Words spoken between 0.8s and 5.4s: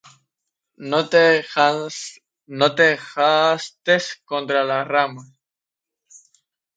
No te jactes contra las ramas;